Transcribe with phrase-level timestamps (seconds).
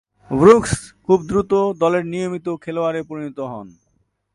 [0.31, 0.73] Brooks
[1.05, 1.51] খুব দ্রুত
[1.81, 3.67] দলের নিয়মিত খেলোয়াড়ে পরিণত হন।